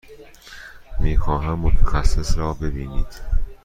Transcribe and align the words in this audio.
می 0.99 1.17
خواهم 1.17 1.59
متخصص 1.59 2.37
را 2.37 2.53
ببینید. 2.53 3.21